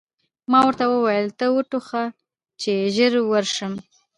ما 0.51 0.59
ورته 0.67 0.85
وویل: 0.87 1.27
ته 1.39 1.45
و 1.49 1.57
ټوخه، 1.69 2.03
چې 2.61 2.71
ژر 2.95 3.13
ورشم. 3.31 3.73